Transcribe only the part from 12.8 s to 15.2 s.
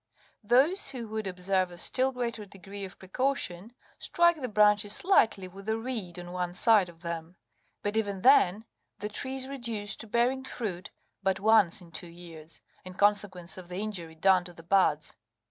in consequence of the injury done to the buds.